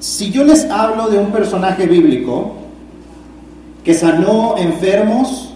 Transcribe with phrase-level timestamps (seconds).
[0.00, 2.54] Si yo les hablo de un personaje bíblico
[3.84, 5.52] que sanó enfermos,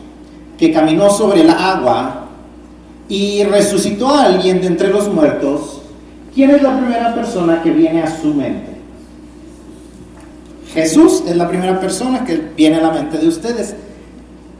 [0.58, 2.26] que caminó sobre el agua
[3.08, 5.80] y resucitó a alguien de entre los muertos,
[6.34, 8.74] ¿quién es la primera persona que viene a su mente?
[10.74, 13.74] Jesús es la primera persona que viene a la mente de ustedes,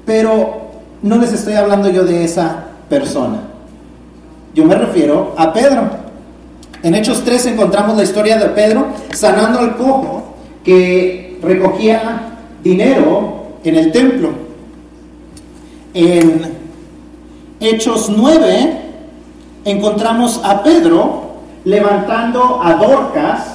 [0.07, 0.71] pero
[1.03, 3.41] no les estoy hablando yo de esa persona.
[4.55, 6.04] Yo me refiero a Pedro.
[6.85, 13.77] En Hechos 3 encontramos la historia de Pedro sanando al cojo que recogía dinero en
[13.77, 14.29] el templo.
[15.95, 16.43] En
[17.59, 18.81] Hechos 9
[19.65, 21.23] encontramos a Pedro
[21.65, 23.47] levantando a Dorcas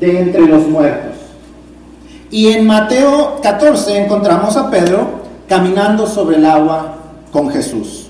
[0.00, 1.14] de entre los muertos.
[2.32, 6.96] Y en Mateo 14 encontramos a Pedro caminando sobre el agua
[7.30, 8.07] con Jesús.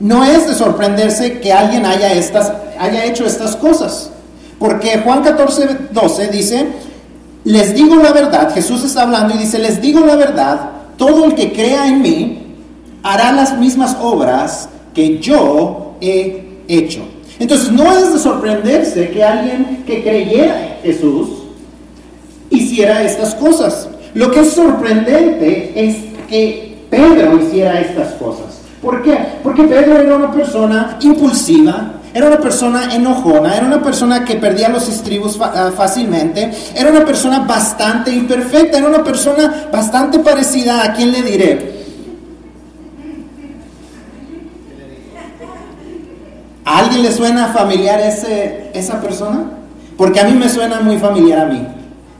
[0.00, 4.10] No es de sorprenderse que alguien haya, estas, haya hecho estas cosas,
[4.58, 6.66] porque Juan 14, 12 dice,
[7.44, 11.34] les digo la verdad, Jesús está hablando y dice, les digo la verdad, todo el
[11.34, 12.42] que crea en mí
[13.02, 17.02] hará las mismas obras que yo he hecho.
[17.38, 21.28] Entonces no es de sorprenderse que alguien que creyera en Jesús
[22.50, 23.88] hiciera estas cosas.
[24.14, 25.96] Lo que es sorprendente es
[26.28, 28.53] que Pedro hiciera estas cosas.
[28.84, 29.16] ¿Por qué?
[29.42, 34.68] Porque Pedro era una persona impulsiva, era una persona enojona, era una persona que perdía
[34.68, 40.92] los estribos ah, fácilmente, era una persona bastante imperfecta, era una persona bastante parecida a
[40.92, 41.84] quien le diré.
[46.66, 49.46] ¿A alguien le suena familiar ese, esa persona?
[49.96, 51.66] Porque a mí me suena muy familiar a mí.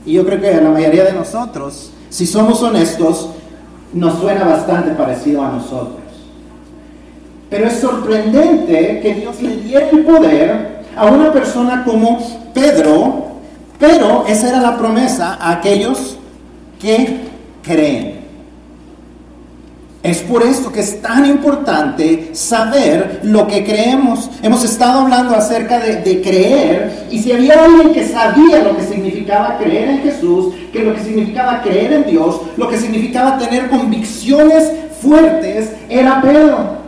[0.03, 3.29] Y yo creo que a la mayoría de nosotros, si somos honestos,
[3.93, 6.04] nos suena bastante parecido a nosotros.
[7.55, 12.19] Pero es sorprendente que Dios le diera el poder a una persona como
[12.53, 13.27] Pedro,
[13.79, 16.17] pero esa era la promesa a aquellos
[16.81, 17.21] que
[17.63, 18.25] creen.
[20.03, 24.29] Es por esto que es tan importante saber lo que creemos.
[24.43, 29.57] Hemos estado hablando acerca de, creer y si había alguien que sabía lo que significaba
[29.57, 34.69] creer en Jesús, que lo que significaba creer en Dios, lo que significaba tener convicciones
[35.01, 36.84] fuertes, era Pedro.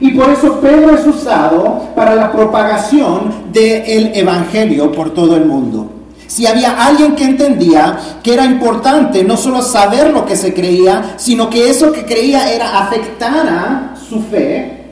[0.00, 5.90] Y por eso Pedro es usado para la propagación del Evangelio por todo el mundo.
[6.26, 11.14] Si había alguien que entendía que era importante no solo saber lo que se creía,
[11.16, 14.90] sino que eso que creía era afectar a su fe,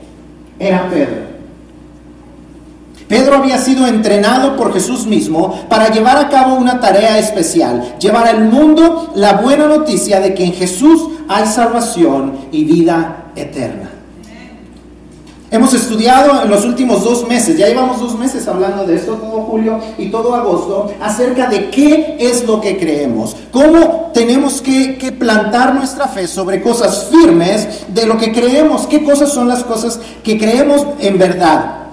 [0.57, 1.35] era Pedro.
[3.07, 8.27] Pedro había sido entrenado por Jesús mismo para llevar a cabo una tarea especial, llevar
[8.27, 13.94] al mundo la buena noticia de que en Jesús hay salvación y vida eterna.
[15.55, 19.43] Hemos estudiado en los últimos dos meses, ya llevamos dos meses hablando de esto, todo
[19.43, 25.13] julio y todo agosto, acerca de qué es lo que creemos, cómo tenemos que, que,
[25.13, 29.97] plantar nuestra fe sobre cosas firmes de lo que creemos, qué cosas son las cosas
[30.25, 31.84] que creemos en verdad.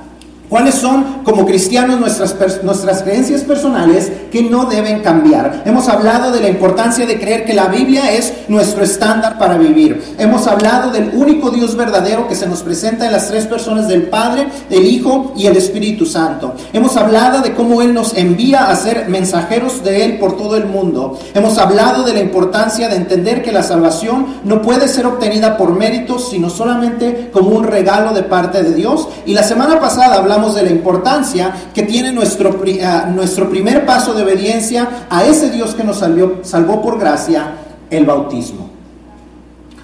[0.52, 5.62] ¿Cuáles son como cristianos nuestras, nuestras creencias personales que no deben cambiar?
[5.64, 10.14] Hemos hablado de la importancia de creer que la Biblia es nuestro estándar para vivir.
[10.18, 14.02] Hemos hablado del único Dios verdadero que se nos presenta en las tres personas del
[14.10, 16.52] Padre, el Hijo y el Espíritu Santo.
[16.74, 20.66] Hemos hablado de cómo Él nos envía a ser mensajeros de Él por todo el
[20.66, 21.18] mundo.
[21.32, 25.74] Hemos hablado de la importancia de entender que la salvación no puede ser obtenida por
[25.74, 29.08] méritos, sino solamente como un regalo de parte de Dios.
[29.24, 34.12] Y la semana pasada hablamos de la importancia que tiene nuestro, ah, nuestro primer paso
[34.12, 37.53] de obediencia a ese Dios que nos salvó, por gracia,
[37.91, 38.69] el bautismo.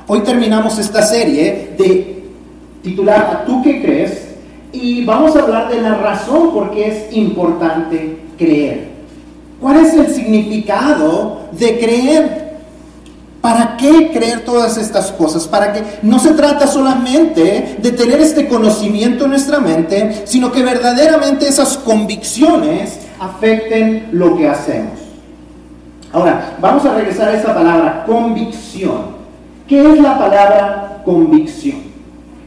[0.08, 2.24] Hoy terminamos esta serie de
[2.82, 4.28] titular ¿Tú qué crees?
[4.72, 8.88] Y vamos a hablar de la razón por qué es importante creer.
[9.60, 12.37] ¿Cuál es el significado de creer?
[13.48, 15.48] ¿Para qué creer todas estas cosas?
[15.48, 20.62] Para que no se trata solamente de tener este conocimiento en nuestra mente, sino que
[20.62, 24.98] verdaderamente esas convicciones afecten lo que hacemos.
[26.12, 29.16] Ahora, vamos a regresar a esa palabra, convicción.
[29.66, 31.78] ¿Qué es la palabra convicción?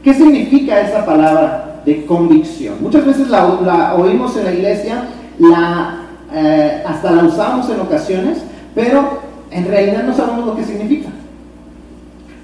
[0.04, 2.76] ¿Qué significa esa palabra de convicción?
[2.80, 5.08] Muchas veces la, oímos en la iglesia,
[5.40, 5.96] la,
[6.32, 8.38] eh, hasta la usamos en ocasiones,
[8.72, 11.08] pero en realidad no sabemos lo que significa.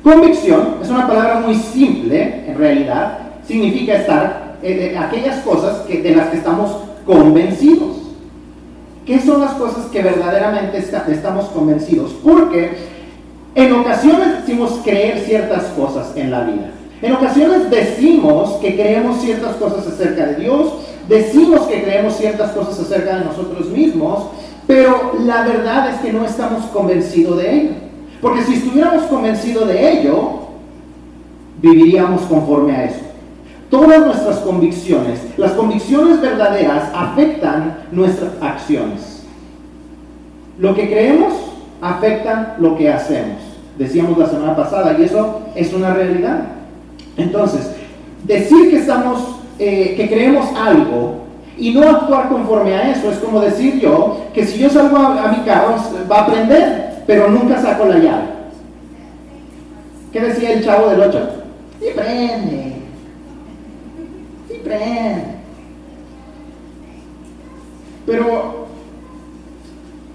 [0.02, 6.02] Convicción es una palabra muy simple, en realidad, significa estar en eh, aquellas cosas que,
[6.02, 6.70] de las que estamos
[7.04, 7.96] convencidos.
[9.04, 12.14] ¿Qué son las cosas que verdaderamente estamos convencidos?
[12.22, 12.72] Porque
[13.54, 16.70] en ocasiones decimos creer ciertas cosas en la vida.
[17.00, 20.72] En ocasiones decimos que creemos ciertas cosas acerca de Dios,
[21.08, 24.24] decimos que creemos ciertas cosas acerca de nosotros mismos,
[24.68, 27.70] Pero la verdad es que no estamos convencidos de ello.
[28.20, 30.40] Porque si estuviéramos convencidos de ello,
[31.60, 33.00] viviríamos conforme a eso.
[33.70, 39.24] Todas nuestras convicciones, las convicciones verdaderas afectan nuestras acciones.
[40.58, 41.32] Lo que creemos
[41.80, 43.38] afecta lo que hacemos.
[43.78, 46.40] Decíamos la semana pasada y eso es una realidad.
[47.16, 47.70] Entonces,
[48.24, 51.27] decir que estamos, eh, que creemos algo
[51.58, 55.32] y no actuar conforme a eso es como decir yo que si yo salgo a,
[55.32, 55.74] mi carro
[56.10, 58.38] va a prender, pero nunca saco la llave.
[60.12, 61.28] ¿Qué decía el chavo del 8?
[61.80, 62.72] Sí prende.
[64.48, 65.24] Sí prende.
[68.06, 68.66] Pero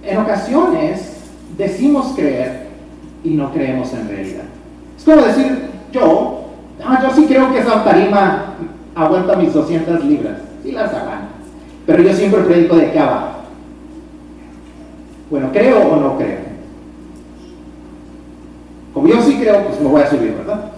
[0.03, 1.17] en ocasiones
[1.57, 2.67] decimos creer
[3.23, 4.43] y no creemos en realidad.
[4.97, 6.45] Es como decir, yo,
[6.83, 8.55] ah, yo sí creo que esa tarima
[8.95, 10.37] aguanta mis 200 libras.
[10.63, 11.22] Sí las aguanta.
[11.85, 13.39] Pero yo siempre predico de qué abajo.
[15.29, 16.39] Bueno, ¿creo o no creo?
[18.93, 20.71] Como yo sí creo, pues me voy a subir, ¿verdad?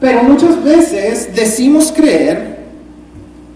[0.00, 2.58] Pero muchas veces decimos creer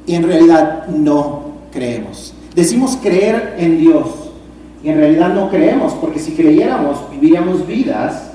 [0.06, 2.34] y en realidad no creemos.
[2.54, 4.08] Decimos creer en Dios
[4.82, 8.32] y en realidad no creemos, porque si creyéramos, viviríamos vidas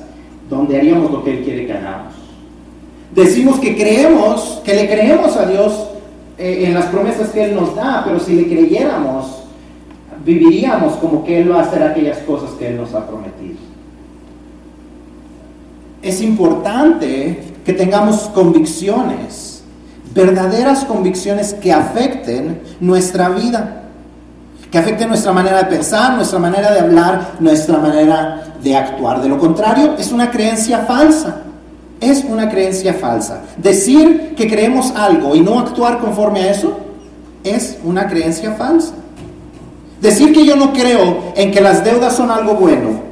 [0.50, 2.14] donde haríamos lo que Él quiere que hagamos.
[3.14, 5.88] Decimos que creemos, que le creemos a Dios
[6.38, 9.44] eh, en las promesas que Él nos da, pero si le creyéramos,
[10.24, 13.58] viviríamos como que Él va a hacer aquellas cosas que Él nos ha prometido.
[16.02, 19.64] Es importante que tengamos convicciones,
[20.14, 23.84] verdaderas convicciones que afecten nuestra vida,
[24.70, 29.22] que afecten nuestra manera de pensar, nuestra manera de hablar, nuestra manera de actuar.
[29.22, 31.44] De lo contrario, es una creencia falsa.
[32.00, 33.44] Es una creencia falsa.
[33.58, 36.78] Decir que creemos algo y no actuar conforme a eso
[37.44, 38.94] es una creencia falsa.
[40.02, 43.08] Decir que yo no creo en que las deudas son algo bueno,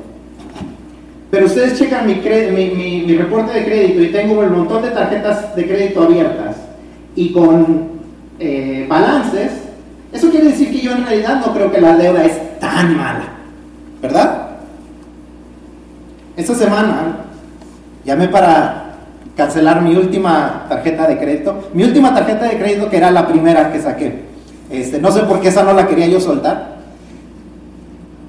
[1.31, 6.03] pero ustedes checan mi, reporte de crédito y tengo un montón de tarjetas de crédito
[6.03, 6.55] abiertas
[7.15, 7.89] y con
[8.39, 9.51] eh, balances,
[10.13, 13.25] eso quiere decir que yo en realidad no creo que la deuda es tan mala,
[14.01, 14.49] ¿verdad?
[16.37, 17.24] Esta semana
[18.05, 18.85] llamé para
[19.35, 23.71] cancelar mi última tarjeta de crédito, mi última tarjeta de crédito que era la primera
[23.71, 24.23] que saqué.
[24.69, 26.75] Este, no sé por qué esa no la quería yo soltar.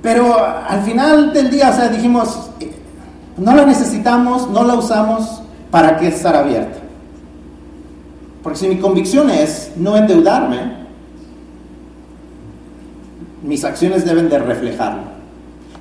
[0.02, 2.50] Pero al final del día, o sea, dijimos,
[3.36, 6.78] no la necesitamos, no la usamos, ¿para qué estar abierta?
[8.42, 10.86] Porque si mi convicción es no endeudarme,
[13.42, 15.02] mis acciones deben de reflejarlo.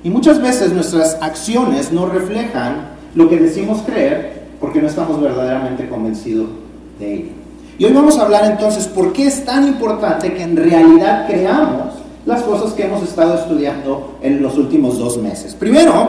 [0.02, 5.88] Y muchas veces nuestras acciones no reflejan lo que decimos creer porque no estamos verdaderamente
[5.88, 6.48] convencidos
[7.00, 7.30] de ello.
[7.78, 11.94] Y hoy vamos a hablar entonces por qué es tan importante que en realidad creamos
[12.24, 15.54] las cosas que hemos estado estudiando en los últimos dos meses.
[15.54, 16.08] Primero,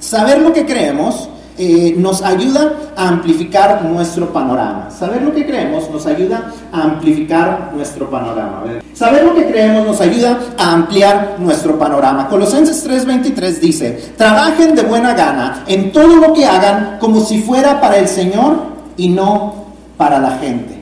[0.00, 4.90] saber lo que creemos eh, nos ayuda a amplificar nuestro panorama.
[4.90, 8.62] Saber lo que creemos nos ayuda a amplificar nuestro panorama.
[8.94, 12.28] Saber lo que creemos nos ayuda a ampliar nuestro panorama.
[12.28, 17.80] Colosenses 3:23 dice, trabajen de buena gana en todo lo que hagan como si fuera
[17.80, 18.56] para el Señor
[18.96, 19.66] y no
[19.96, 20.80] para la gente.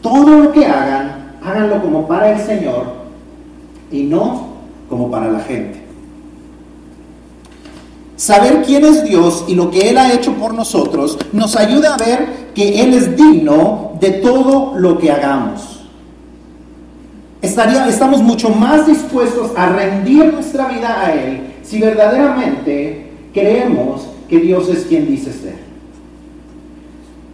[0.00, 2.86] Todo lo que hagan, háganlo como para el Señor
[3.92, 4.48] y no
[4.88, 5.81] como para la gente.
[8.22, 11.96] Saber quién es Dios y lo que Él ha hecho por nosotros nos ayuda a
[11.96, 15.80] ver que Él es digno de todo lo que hagamos.
[17.40, 24.38] Estaría, estamos mucho más dispuestos a rendir nuestra vida a Él si verdaderamente creemos que
[24.38, 25.56] Dios es quien dice ser.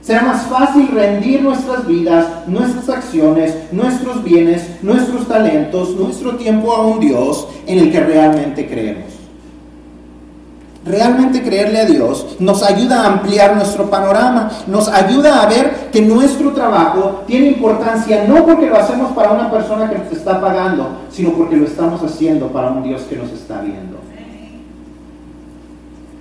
[0.01, 6.87] Será más fácil rendir nuestras vidas, nuestras acciones, nuestros bienes, nuestros talentos, nuestro tiempo a
[6.87, 9.18] un Dios en el que realmente creemos
[10.85, 16.01] realmente creerle a Dios nos ayuda a ampliar nuestro panorama, nos ayuda a ver que
[16.01, 20.89] nuestro trabajo tiene importancia no porque lo hacemos para una persona que nos está pagando,
[21.11, 23.99] sino porque lo estamos haciendo para un Dios que nos está viendo.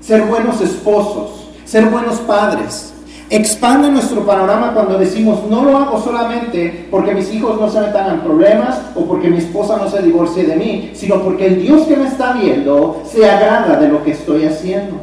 [0.02, 2.94] Ser buenos esposos, ser buenos padres,
[3.30, 8.14] Expande nuestro panorama cuando decimos, no lo hago solamente porque mis hijos no se metan
[8.14, 11.86] en problemas o porque mi esposa no se divorcie de mí, sino porque el Dios
[11.88, 14.96] que me está viendo se agrada de lo que estoy haciendo.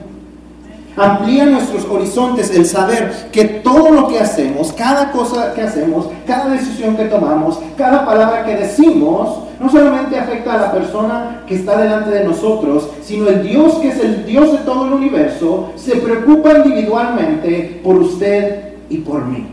[0.97, 6.49] Amplía nuestros horizontes el saber que todo lo que hacemos, cada cosa que hacemos, cada
[6.49, 11.77] decisión que tomamos, cada palabra que decimos, no solamente afecta a la persona que está
[11.81, 15.97] delante de nosotros, sino el Dios que es el Dios de todo el universo, se
[15.97, 19.47] preocupa individualmente por usted y por mí.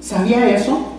[0.00, 0.92] ¿Sabía eso?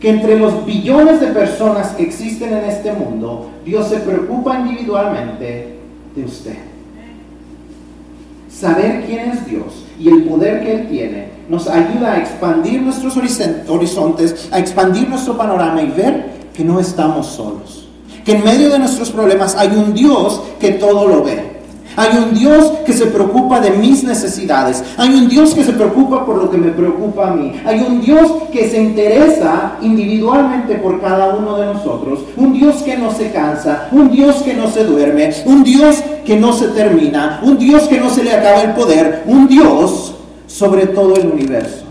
[0.00, 5.76] que entre los billones de personas que existen en este mundo, Dios se preocupa individualmente
[6.14, 6.56] de usted.
[8.58, 13.14] Saber quién es Dios y el poder que Él tiene nos ayuda a expandir nuestros
[13.68, 17.86] horizontes, a expandir nuestro panorama y ver que no estamos solos.
[18.24, 21.55] Que en medio de nuestros problemas hay un Dios que todo lo ve.
[21.96, 24.84] Hay un Dios que se preocupa de mis necesidades.
[24.98, 27.60] Hay un Dios que se preocupa por lo que me preocupa a mí.
[27.64, 32.20] Hay un Dios que se interesa individualmente por cada uno de nosotros.
[32.36, 33.88] Un Dios que no se cansa.
[33.92, 35.32] Un Dios que no se duerme.
[35.46, 37.40] Un Dios que no se termina.
[37.42, 39.22] Un Dios que no se le acaba el poder.
[39.26, 40.14] Un Dios
[40.46, 41.84] sobre todo el universo.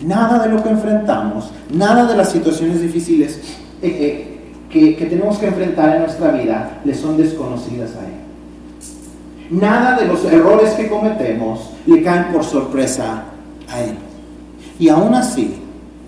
[0.00, 3.40] Nada de lo que enfrentamos, nada de las situaciones difíciles
[3.82, 4.27] eh, eh,
[4.70, 9.60] que, tenemos que enfrentar en nuestra vida le son desconocidas a Él.
[9.60, 13.24] Nada de los errores que cometemos le caen por sorpresa
[13.70, 13.94] a Él.
[14.78, 15.56] Y aún así,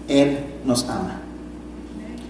[0.09, 1.21] Él nos ama.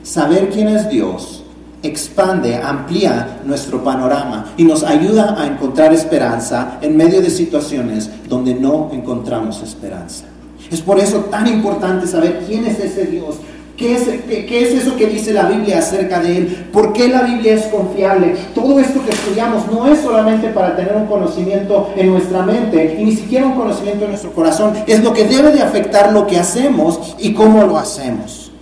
[0.02, 1.40] Saber quién es Dios
[1.82, 8.54] expande, amplía nuestro panorama y nos ayuda a encontrar esperanza en medio de situaciones donde
[8.54, 10.25] no encontramos esperanza.
[10.70, 13.37] Es por eso tan importante saber quién es ese Dios,
[13.80, 16.66] ¿Qué es, qué, es, eso que dice la Biblia acerca de Él?
[16.70, 18.37] ¿Por qué la Biblia es confiable?
[18.54, 23.04] Todo esto que estudiamos no es solamente para tener un conocimiento en nuestra mente y
[23.06, 24.75] ni siquiera un conocimiento en nuestro corazón.
[24.87, 28.52] Es lo que debe de afectar lo que hacemos y cómo lo hacemos.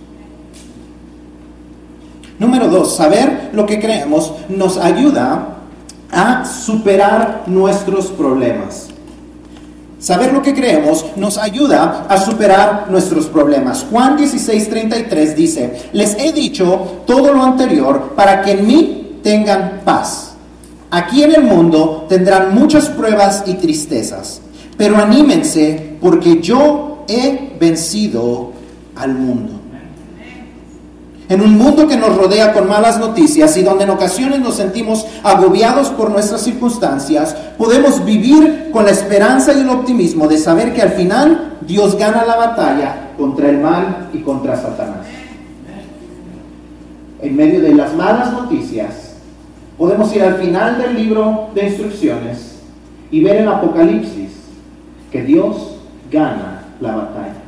[2.39, 5.57] Número dos, saber lo que creemos nos ayuda
[6.13, 8.87] a superar nuestros problemas.
[9.99, 13.85] Saber lo que creemos nos ayuda a superar nuestros problemas.
[13.91, 20.31] Juan 16:33 dice, les he dicho todo lo anterior para que en mí tengan paz.
[20.89, 24.41] Aquí en el mundo tendrán muchas pruebas y tristezas,
[24.77, 28.53] pero anímense porque yo he vencido
[28.95, 29.58] al mundo.
[31.29, 35.05] En un mundo que nos rodea con malas noticias y donde en ocasiones nos sentimos
[35.23, 40.81] agobiados por nuestras circunstancias, podemos vivir con la esperanza y el optimismo de saber que
[40.81, 45.05] al final Dios gana la batalla contra el mal y contra Satanás.
[47.21, 49.13] En medio de las malas noticias,
[49.77, 52.55] podemos ir al final del libro de instrucciones
[53.11, 54.31] y ver en Apocalipsis
[55.11, 55.75] que Dios
[56.09, 57.38] gana la batalla.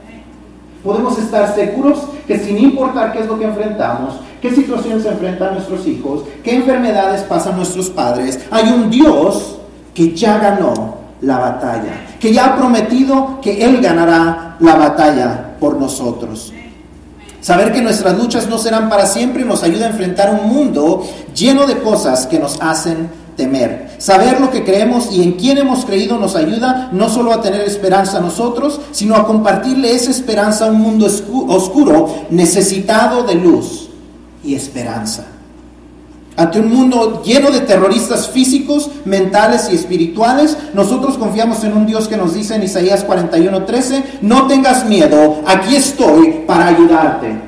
[0.83, 5.87] Podemos estar seguros que sin importar qué es lo que enfrentamos, qué situaciones enfrentan nuestros
[5.87, 9.57] hijos, qué enfermedades pasan nuestros padres, hay un Dios
[9.93, 15.77] que ya ganó la batalla, que ya ha prometido que Él ganará la batalla por
[15.77, 16.51] nosotros.
[17.41, 21.03] Saber que nuestras luchas no serán para siempre nos ayuda a enfrentar un mundo
[21.35, 23.09] lleno de cosas que nos hacen
[23.41, 23.87] temer.
[23.97, 27.61] Saber lo que creemos y en quién hemos creído nos ayuda no solo a tener
[27.61, 31.07] esperanza a nosotros, sino a compartirle esa esperanza a un mundo
[31.47, 33.89] oscuro necesitado de luz
[34.43, 35.25] y esperanza.
[36.37, 42.07] Ante un mundo lleno de terroristas físicos, mentales y espirituales, nosotros confiamos en un Dios
[42.07, 47.41] que nos dice en Isaías 41:13, no tengas miedo, aquí estoy para ayudarte.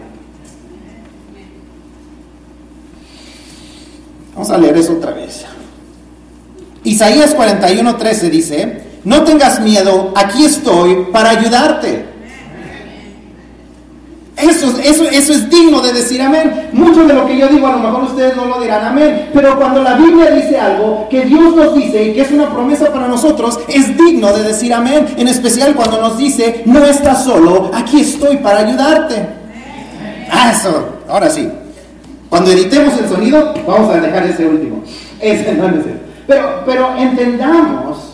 [4.33, 5.45] Vamos a leer eso otra vez.
[6.83, 12.13] Isaías 41:13 dice, no tengas miedo, aquí estoy para ayudarte.
[14.35, 16.69] Eso, eso, eso es digno de decir amén.
[16.73, 19.57] Mucho de lo que yo digo a lo mejor ustedes no lo dirán amén, pero
[19.57, 23.07] cuando la Biblia dice algo que Dios nos dice y que es una promesa para
[23.07, 25.07] nosotros, es digno de decir amén.
[25.17, 29.27] En especial cuando nos dice, no estás solo, aquí estoy para ayudarte.
[30.31, 31.47] Ah, eso, ahora sí.
[32.29, 34.83] Cuando editemos el sonido, vamos a dejar ese último.
[35.21, 35.85] Ese no es
[36.27, 38.13] pero, pero entendamos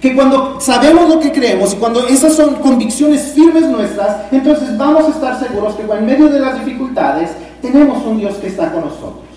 [0.00, 5.04] que cuando sabemos lo que creemos y cuando esas son convicciones firmes nuestras, entonces vamos
[5.04, 8.86] a estar seguros que en medio de las dificultades tenemos un Dios que está con
[8.86, 9.30] nosotros.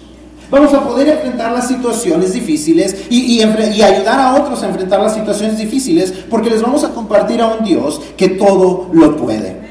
[0.49, 5.15] Vamos a poder enfrentar las situaciones difíciles y, y, ayudar a otros a enfrentar las
[5.15, 9.62] situaciones difíciles porque les vamos a compartir a un Dios que todo lo puede.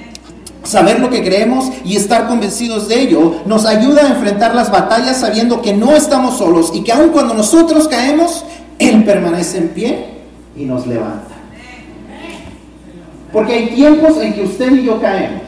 [0.73, 5.21] Saber lo que creemos y estar convencidos de ello nos ayuda a enfrentar las batallas
[5.21, 8.43] sabiendo que no estamos solos y que aun cuando nosotros caemos,
[8.79, 10.07] Él permanece en pie
[10.57, 11.35] y nos levanta.
[13.35, 15.43] Porque hay tiempos en que usted y yo caemos.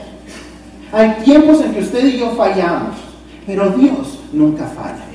[0.92, 2.94] Hay tiempos en que usted y yo fallamos.
[3.46, 5.06] Pero Dios nunca falla.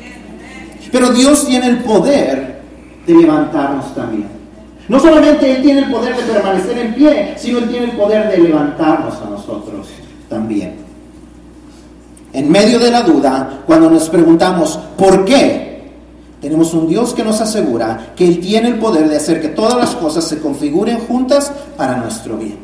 [0.91, 2.63] Pero Dios tiene el poder
[3.05, 4.38] de levantarnos también.
[4.89, 8.29] No solamente Él tiene el poder de permanecer en pie, sino Él tiene el poder
[8.29, 9.87] de levantarnos a nosotros
[10.27, 10.77] también.
[12.33, 15.69] En medio de la duda, cuando nos preguntamos ¿por qué?
[16.41, 19.77] Tenemos un Dios que nos asegura que Él tiene el poder de hacer que todas
[19.77, 22.57] las cosas se configuren juntas para nuestro bien.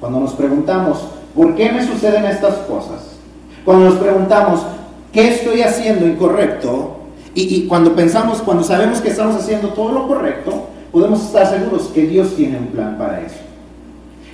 [0.00, 0.98] Cuando nos preguntamos,
[1.34, 3.02] ¿por qué me suceden estas cosas?
[3.64, 4.62] Cuando nos preguntamos,
[5.12, 6.95] ¿qué estoy haciendo incorrecto?
[7.38, 12.06] Y, cuando pensamos, cuando sabemos que estamos haciendo todo lo correcto, podemos estar seguros que
[12.06, 13.36] Dios tiene un plan para eso.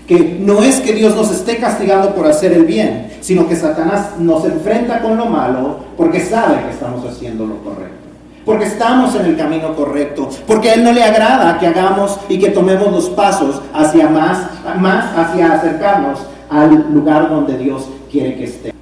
[0.07, 4.21] Que no es que Dios nos esté castigando por hacer el bien, sino que Satanás
[4.21, 7.97] nos enfrenta con lo malo porque sabe que estamos haciendo lo correcto.
[8.45, 12.39] Porque estamos en el camino correcto, porque a Él no le agrada que hagamos y
[12.39, 14.47] que tomemos los pasos hacia más,
[14.79, 18.73] más hacia acercarnos al lugar donde Dios quiere que esté.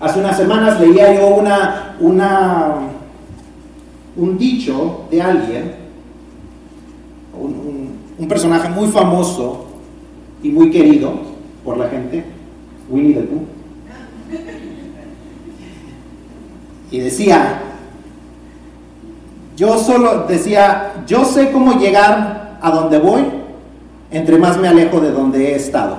[0.00, 2.74] Hace unas semanas leía yo una, una,
[4.16, 5.74] un dicho de alguien,
[7.38, 9.66] un, personaje muy famoso
[10.42, 11.12] y muy querido
[11.62, 12.24] por la gente,
[12.88, 13.44] Winnie the Pooh.
[16.90, 17.60] Y decía,
[19.56, 23.24] yo solo decía, yo sé cómo llegar a donde voy,
[24.10, 25.98] entre más me alejo de donde he estado.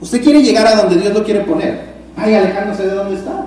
[0.00, 3.41] Usted quiere llegar a donde Dios lo quiere poner, vaya alejándose de donde está.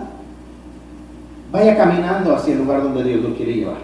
[1.56, 3.78] Vaya caminando hacia el lugar donde Dios lo quiere llevar.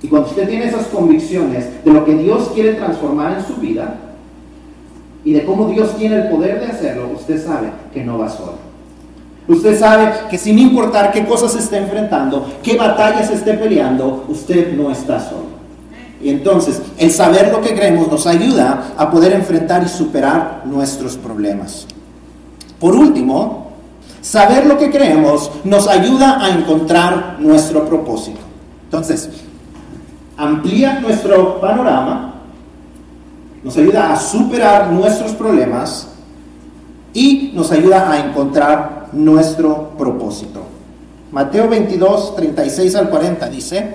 [0.00, 3.96] Y cuando usted tiene esas convicciones de lo que Dios quiere transformar en su vida
[5.24, 8.52] y de cómo Dios tiene el poder de hacerlo, usted sabe que no va solo.
[9.48, 14.76] Usted sabe que sin importar qué cosas se esté enfrentando, qué batallas esté peleando, usted
[14.76, 15.56] no está solo.
[16.22, 21.16] Y entonces, el saber lo que creemos nos ayuda a poder enfrentar y superar nuestros
[21.16, 21.84] problemas.
[22.78, 23.65] Por último,
[24.26, 28.40] saber lo que creemos nos ayuda a encontrar nuestro propósito.
[28.82, 29.30] Entonces,
[30.36, 32.34] amplía nuestro panorama,
[33.62, 36.08] nos ayuda a superar nuestros problemas
[37.14, 40.62] y nos ayuda a encontrar nuestro propósito.
[41.30, 43.94] Mateo 22, 36 al 40 dice,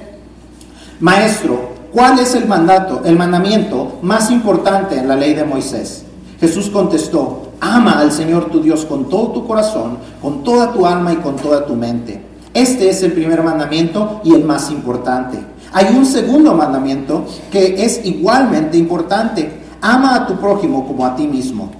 [1.01, 6.05] Maestro, ¿cuál es el mandato, el mandamiento más importante en la ley de Moisés?
[6.39, 11.13] Jesús contestó, ama al Señor tu Dios con todo tu corazón, con toda tu alma
[11.13, 12.21] y con toda tu mente.
[12.53, 15.39] Este es el primer mandamiento y el más importante.
[15.71, 19.61] Hay un segundo mandamiento que es igualmente importante.
[19.79, 21.71] Ama a tu prójimo como a ti mismo.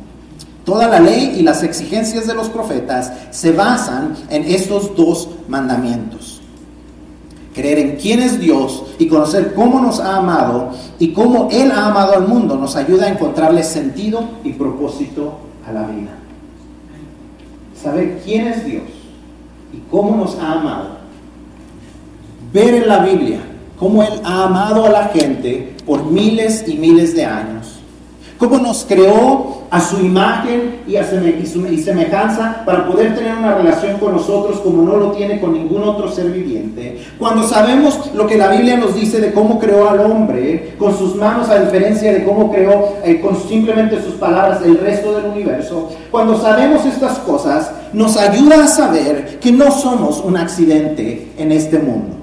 [0.64, 6.42] Toda la ley y las exigencias de los profetas se basan en estos dos mandamientos.
[7.54, 11.88] Creer en quién es Dios y conocer cómo nos ha amado y cómo Él ha
[11.88, 16.12] amado al mundo nos ayuda a encontrarle sentido y propósito a la vida.
[17.76, 18.84] Saber quién es Dios
[19.74, 20.98] y cómo nos ha amado.
[22.54, 23.40] Ver en la Biblia
[23.78, 27.61] cómo Él ha amado a la gente por miles y miles de años.
[28.42, 34.14] Cómo nos creó a su imagen y, a semejanza para poder tener una relación con
[34.14, 37.06] nosotros como no lo tiene con ningún otro ser viviente.
[37.20, 41.16] Cuando sabemos lo que la Biblia nos dice de cómo creó al hombre con sus
[41.18, 45.92] manos a diferencia de cómo creó eh, con simplemente sus palabras el resto del universo,
[46.10, 51.78] cuando sabemos estas cosas nos ayuda a saber que no somos un accidente en este
[51.78, 52.21] mundo.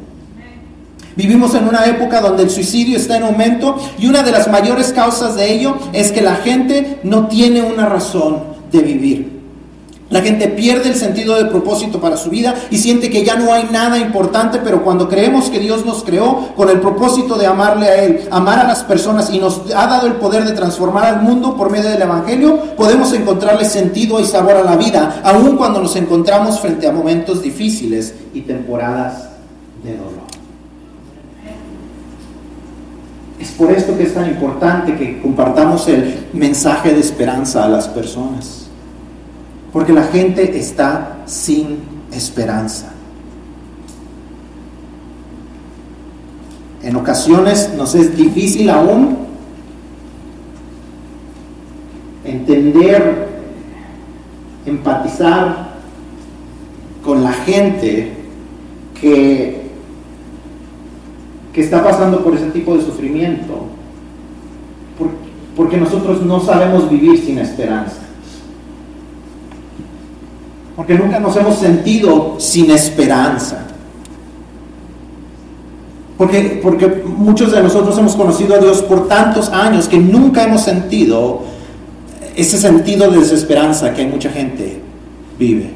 [1.18, 4.92] Vivimos en una época donde el suicidio está en aumento y una de las mayores
[4.92, 9.40] causas de ello es que la gente no tiene una razón de vivir.
[10.10, 13.52] La gente pierde el sentido de propósito para su vida y siente que ya no
[13.52, 17.88] hay nada importante, pero cuando creemos que Dios nos creó con el propósito de amarle
[17.88, 21.22] a Él, amar a las personas y nos ha dado el poder de transformar al
[21.22, 25.82] mundo por medio del Evangelio, podemos encontrarle sentido y sabor a la vida, aun cuando
[25.82, 29.30] nos encontramos frente a momentos difíciles y temporadas
[29.82, 30.17] de dolor.
[33.38, 37.86] Es por esto que es tan importante que compartamos el mensaje de esperanza a las
[37.88, 38.68] personas.
[39.72, 41.78] Porque la gente está sin
[42.12, 42.92] esperanza.
[46.82, 49.18] En ocasiones nos es difícil aún
[52.24, 53.28] entender,
[54.64, 55.68] empatizar
[57.04, 58.12] con la gente
[59.00, 59.57] que
[61.58, 63.64] que está pasando por ese tipo de sufrimiento,
[65.56, 67.96] porque nosotros no sabemos vivir sin esperanza.
[70.76, 73.66] Porque nunca nos hemos sentido sin esperanza.
[76.16, 80.60] Porque, porque muchos de nosotros hemos conocido a Dios por tantos años que nunca hemos
[80.60, 81.40] sentido
[82.36, 84.80] ese sentido de desesperanza que mucha gente
[85.36, 85.70] vive.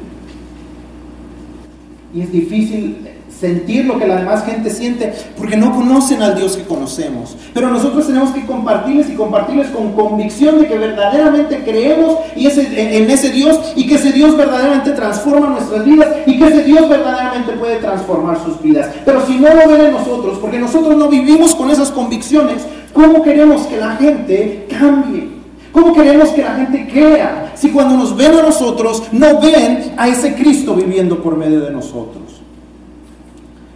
[2.15, 3.12] Y es difícil
[3.43, 7.35] sentir lo que la demás gente siente, porque no conocen al Dios que conocemos.
[7.53, 13.11] Pero nosotros tenemos que compartirles y compartirles con convicción de que verdaderamente creemos y en
[13.11, 17.51] ese Dios y que ese Dios verdaderamente transforma nuestras vidas y que ese Dios verdaderamente
[17.53, 18.87] puede transformar sus vidas.
[19.03, 23.23] Pero si no lo ven en nosotros, porque nosotros no vivimos con esas convicciones, ¿cómo
[23.23, 25.33] queremos que la gente cambie?
[25.73, 30.07] ¿Cómo queremos que la gente crea si cuando nos ven a nosotros no ven a
[30.07, 32.22] ese Cristo viviendo por medio de nosotros?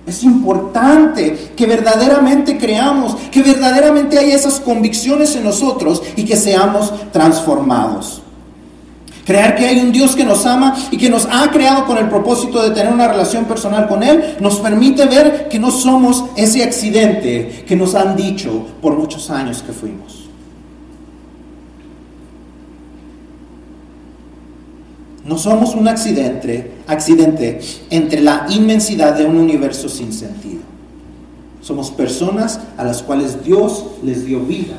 [0.08, 6.94] Es importante que verdaderamente creamos, que verdaderamente haya esas convicciones en nosotros y que seamos
[7.12, 8.22] transformados.
[9.26, 12.08] Creer que hay un Dios que nos ama y que nos ha creado con el
[12.08, 16.64] propósito de tener una relación personal con Él, nos permite ver que no somos ese
[16.64, 20.27] accidente que nos han dicho por muchos años que fuimos.
[25.28, 27.60] No somos un accidente, accidente
[27.90, 30.62] entre la inmensidad de un universo sin sentido.
[31.62, 34.78] Somos personas a las cuales Dios les dio vida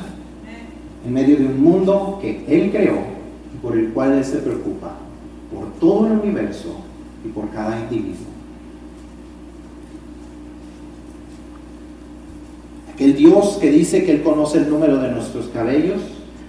[1.05, 2.97] en medio de un mundo que Él creó
[3.61, 4.95] por el cual Él se preocupa,
[5.53, 6.77] por todo el universo
[7.23, 8.25] y por cada individuo.
[12.91, 16.01] Aquel Dios que dice que Él conoce el número de nuestros cabellos,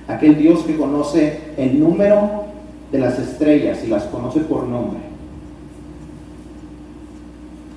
[0.08, 2.49] aquel Dios que conoce el número
[2.90, 5.00] de las estrellas y las conoce por nombre.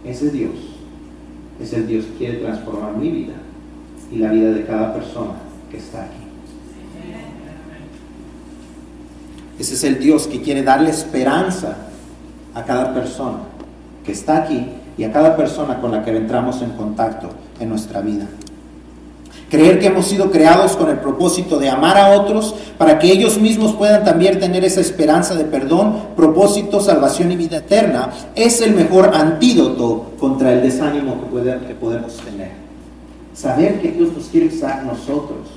[0.06, 0.54] Ese Dios
[1.62, 3.34] es el Dios que quiere transformar mi vida
[4.12, 5.34] y la vida de cada persona
[5.72, 6.18] que está aquí.
[9.60, 11.78] Ese es el Dios que quiere darle esperanza
[12.54, 13.40] a cada persona
[14.04, 18.02] que está aquí y a cada persona con la que entramos en contacto en nuestra
[18.02, 18.28] vida.
[19.54, 23.40] Creer que hemos sido creados con el propósito de amar a otros para que ellos
[23.40, 28.74] mismos puedan también tener esa esperanza de perdón, propósito, salvación y vida eterna es el
[28.74, 32.50] mejor antídoto contra el desánimo que, que podemos tener.
[33.36, 35.48] Saber que Dios nos quiere usar nosotros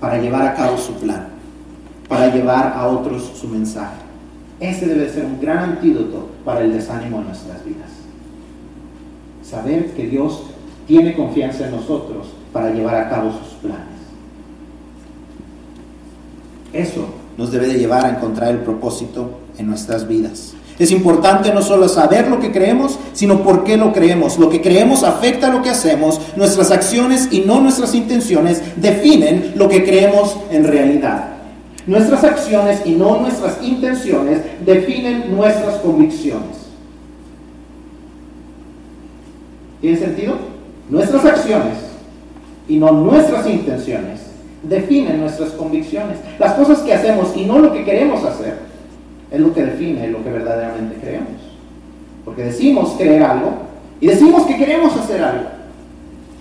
[0.00, 1.36] para llevar a cabo su plan
[2.08, 4.00] para llevar a otros su mensaje.
[4.60, 7.90] Ese debe ser un gran antídoto para el desánimo en nuestras vidas.
[9.42, 10.44] Saber que Dios
[10.88, 13.86] tiene confianza en nosotros para llevar a cabo sus planes.
[16.72, 20.54] Eso nos debe de llevar a encontrar el propósito en nuestras vidas.
[20.78, 24.38] Es importante no solo saber lo que creemos, sino por qué lo creemos.
[24.38, 26.20] Lo que creemos afecta lo que hacemos.
[26.36, 31.30] Nuestras acciones y no nuestras intenciones definen lo que creemos en realidad.
[31.86, 36.56] Nuestras acciones y no nuestras intenciones definen nuestras convicciones.
[39.80, 40.57] ¿Tiene sentido?
[40.90, 41.76] Nuestras acciones
[42.68, 44.20] y no nuestras intenciones
[44.62, 46.18] definen nuestras convicciones.
[46.38, 48.58] Las cosas que hacemos y no lo que queremos hacer
[49.30, 51.40] es lo que define lo que verdaderamente creemos.
[52.24, 53.52] Porque decimos creer algo
[54.00, 55.48] y decimos que queremos hacer algo.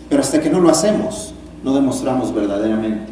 [0.10, 1.34] Pero hasta que no lo hacemos,
[1.64, 3.12] no demostramos verdaderamente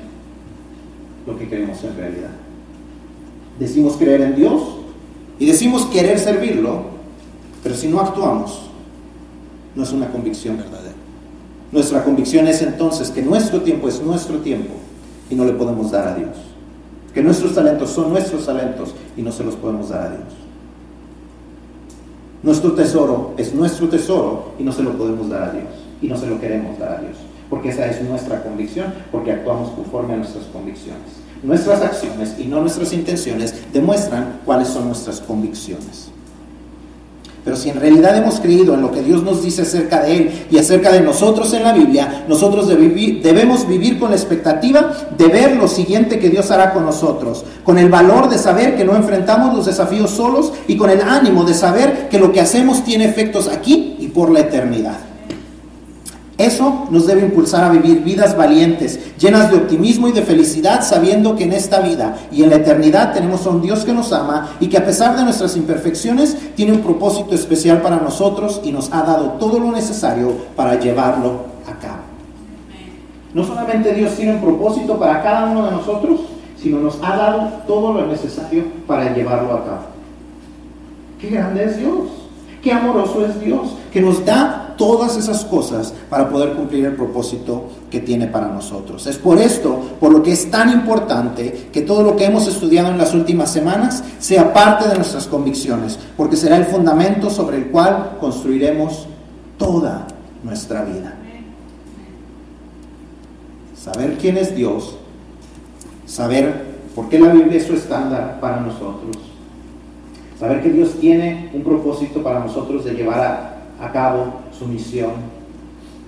[1.28, 2.30] lo que queremos en realidad.
[3.60, 4.62] Decimos creer en Dios
[5.40, 6.84] y decimos querer servirlo,
[7.64, 8.70] pero si no actuamos,
[9.76, 10.85] no es una convicción verdadera.
[11.76, 14.74] Nuestra convicción es entonces que nuestro tiempo es nuestro tiempo
[15.30, 16.38] y no le podemos dar a Dios.
[17.14, 20.34] Que nuestros talentos son nuestros talentos y no se los podemos dar a Dios.
[22.44, 25.66] Nuestro tesoro es nuestro tesoro y no se lo podemos dar a Dios.
[26.02, 27.18] Y no se lo queremos dar a Dios
[27.50, 31.02] porque esa es nuestra convicción, porque actuamos conforme a nuestras convicciones.
[31.44, 36.10] Nuestras acciones y no nuestras intenciones demuestran cuáles son nuestras convicciones.
[37.46, 40.46] Pero si en realidad hemos creído en lo que Dios nos dice acerca de Él
[40.50, 45.56] y acerca de nosotros en la Biblia, nosotros debemos vivir con la expectativa de ver
[45.56, 49.56] lo siguiente que Dios hará con nosotros, con el valor de saber que no enfrentamos
[49.56, 53.48] los desafíos solos y con el ánimo de saber que lo que hacemos tiene efectos
[53.48, 55.05] aquí y por la eternidad.
[56.38, 61.36] Eso nos debe impulsar a vivir vidas valientes, llenas de optimismo y de felicidad, sabiendo
[61.38, 64.50] que en esta vida y en la eternidad tenemos a un Dios que nos ama
[64.60, 68.92] y que a pesar de nuestras imperfecciones tiene un propósito especial para nosotros y nos
[68.92, 72.04] ha dado todo lo necesario para llevarlo a cabo.
[73.34, 76.20] No solamente Dios tiene un propósito para cada uno de nosotros,
[76.62, 79.84] sino nos ha dado todo lo necesario para llevarlo a cabo.
[81.22, 82.10] Qué grande es Dios,
[82.62, 87.70] qué amoroso es Dios, que nos da todas esas cosas para poder cumplir el propósito
[87.90, 89.06] que tiene para nosotros.
[89.08, 92.90] Es por esto, por lo que es tan importante que todo lo que hemos estudiado
[92.90, 97.68] en las últimas semanas sea parte de nuestras convicciones, porque será el fundamento sobre el
[97.68, 99.08] cual construiremos
[99.58, 100.08] toda
[100.44, 101.16] nuestra vida.
[103.76, 104.96] Saber quién es Dios,
[106.06, 109.18] saber por qué la Biblia es su estándar para nosotros,
[110.40, 115.12] saber que Dios tiene un propósito para nosotros de llevar a a cabo su misión.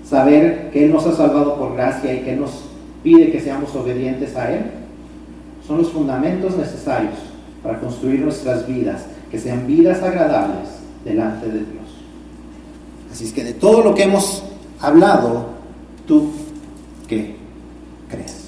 [0.08, 2.64] Saber que Él nos ha salvado por gracia y que nos
[3.04, 4.62] pide que seamos obedientes a Él.
[5.66, 7.16] Son los fundamentos necesarios
[7.62, 10.70] para construir nuestras vidas, que sean vidas agradables
[11.04, 11.88] delante de Dios.
[13.12, 14.44] Así es que de todo lo que hemos
[14.80, 15.48] hablado,
[16.08, 16.32] ¿tú
[17.08, 17.36] qué
[18.10, 18.47] crees?